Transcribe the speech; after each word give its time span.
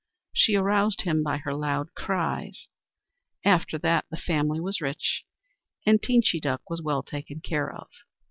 She 0.33 0.55
aroused 0.55 1.01
him 1.01 1.21
by 1.21 1.37
her 1.37 1.53
loud 1.53 1.93
cries. 1.93 2.67
After 3.45 3.77
that, 3.77 4.05
the 4.09 4.17
family 4.17 4.59
was 4.59 4.81
rich 4.81 5.23
and 5.85 6.01
Teenchy 6.01 6.41
Duck 6.41 6.67
was 6.71 6.81
well 6.81 7.03
taken 7.03 7.39
care 7.39 7.71
of. 7.71 7.87